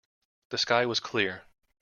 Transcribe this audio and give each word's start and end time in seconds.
The 0.49 0.57
sky 0.57 0.87
was 0.87 0.99
clear. 0.99 1.43